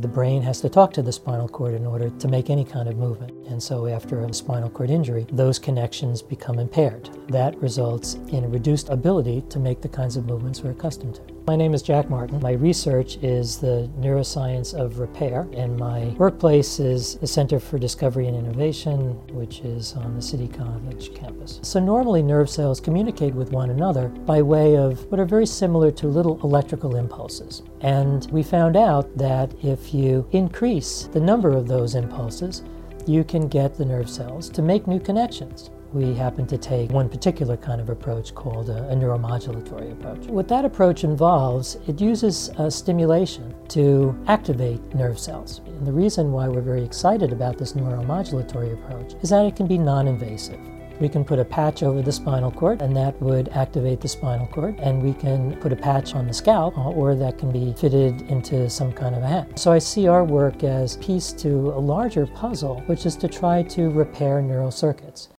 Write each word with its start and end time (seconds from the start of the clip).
The 0.00 0.06
brain 0.06 0.42
has 0.42 0.60
to 0.60 0.68
talk 0.68 0.92
to 0.92 1.02
the 1.02 1.10
spinal 1.10 1.48
cord 1.48 1.74
in 1.74 1.84
order 1.84 2.08
to 2.08 2.28
make 2.28 2.50
any 2.50 2.64
kind 2.64 2.88
of 2.88 2.96
movement. 2.96 3.32
And 3.48 3.60
so, 3.60 3.86
after 3.86 4.20
a 4.20 4.32
spinal 4.32 4.70
cord 4.70 4.90
injury, 4.90 5.26
those 5.32 5.58
connections 5.58 6.22
become 6.22 6.60
impaired. 6.60 7.10
That 7.26 7.60
results 7.60 8.14
in 8.28 8.44
a 8.44 8.48
reduced 8.48 8.90
ability 8.90 9.42
to 9.48 9.58
make 9.58 9.80
the 9.80 9.88
kinds 9.88 10.16
of 10.16 10.24
movements 10.24 10.62
we're 10.62 10.70
accustomed 10.70 11.16
to. 11.16 11.22
My 11.48 11.56
name 11.56 11.72
is 11.72 11.80
Jack 11.80 12.10
Martin. 12.10 12.40
My 12.42 12.52
research 12.52 13.16
is 13.22 13.56
the 13.56 13.90
neuroscience 13.98 14.78
of 14.78 14.98
repair, 14.98 15.48
and 15.54 15.78
my 15.78 16.14
workplace 16.18 16.78
is 16.78 17.16
the 17.16 17.26
Center 17.26 17.58
for 17.58 17.78
Discovery 17.78 18.28
and 18.28 18.36
Innovation, 18.36 19.14
which 19.34 19.60
is 19.60 19.94
on 19.94 20.14
the 20.14 20.20
City 20.20 20.46
College 20.46 21.14
campus. 21.14 21.58
So, 21.62 21.80
normally 21.80 22.22
nerve 22.22 22.50
cells 22.50 22.80
communicate 22.80 23.34
with 23.34 23.50
one 23.50 23.70
another 23.70 24.08
by 24.10 24.42
way 24.42 24.76
of 24.76 25.04
what 25.10 25.18
are 25.18 25.24
very 25.24 25.46
similar 25.46 25.90
to 25.92 26.06
little 26.06 26.38
electrical 26.44 26.96
impulses. 26.96 27.62
And 27.80 28.30
we 28.30 28.42
found 28.42 28.76
out 28.76 29.16
that 29.16 29.54
if 29.64 29.87
you 29.92 30.26
increase 30.32 31.08
the 31.12 31.20
number 31.20 31.50
of 31.50 31.68
those 31.68 31.94
impulses, 31.94 32.62
you 33.06 33.24
can 33.24 33.48
get 33.48 33.76
the 33.76 33.84
nerve 33.84 34.10
cells 34.10 34.48
to 34.50 34.62
make 34.62 34.86
new 34.86 35.00
connections 35.00 35.70
we 35.92 36.14
happen 36.14 36.46
to 36.46 36.58
take 36.58 36.90
one 36.90 37.08
particular 37.08 37.56
kind 37.56 37.80
of 37.80 37.88
approach 37.88 38.34
called 38.34 38.68
a, 38.68 38.88
a 38.90 38.94
neuromodulatory 38.94 39.92
approach. 39.92 40.26
What 40.26 40.48
that 40.48 40.64
approach 40.64 41.04
involves, 41.04 41.76
it 41.86 42.00
uses 42.00 42.50
stimulation 42.68 43.54
to 43.68 44.16
activate 44.26 44.82
nerve 44.94 45.18
cells. 45.18 45.60
And 45.66 45.86
the 45.86 45.92
reason 45.92 46.32
why 46.32 46.48
we're 46.48 46.60
very 46.60 46.84
excited 46.84 47.32
about 47.32 47.58
this 47.58 47.72
neuromodulatory 47.72 48.74
approach 48.74 49.14
is 49.22 49.30
that 49.30 49.46
it 49.46 49.56
can 49.56 49.66
be 49.66 49.78
non-invasive. 49.78 50.60
We 51.00 51.08
can 51.08 51.24
put 51.24 51.38
a 51.38 51.44
patch 51.44 51.82
over 51.82 52.02
the 52.02 52.12
spinal 52.12 52.50
cord, 52.50 52.82
and 52.82 52.96
that 52.96 53.20
would 53.22 53.48
activate 53.50 54.00
the 54.00 54.08
spinal 54.08 54.46
cord. 54.48 54.78
And 54.80 55.02
we 55.02 55.14
can 55.14 55.56
put 55.56 55.72
a 55.72 55.76
patch 55.76 56.14
on 56.14 56.26
the 56.26 56.34
scalp, 56.34 56.76
uh, 56.76 56.90
or 56.90 57.14
that 57.14 57.38
can 57.38 57.52
be 57.52 57.72
fitted 57.74 58.22
into 58.22 58.68
some 58.68 58.92
kind 58.92 59.14
of 59.14 59.22
a 59.22 59.26
hat. 59.26 59.58
So 59.58 59.70
I 59.72 59.78
see 59.78 60.08
our 60.08 60.24
work 60.24 60.64
as 60.64 60.96
piece 60.96 61.32
to 61.34 61.48
a 61.48 61.80
larger 61.80 62.26
puzzle, 62.26 62.80
which 62.86 63.06
is 63.06 63.16
to 63.16 63.28
try 63.28 63.62
to 63.64 63.90
repair 63.90 64.42
neural 64.42 64.70
circuits. 64.70 65.28